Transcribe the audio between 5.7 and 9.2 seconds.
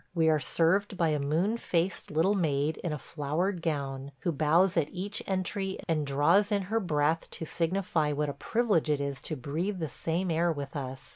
and draws in her breath to signify what a privilege it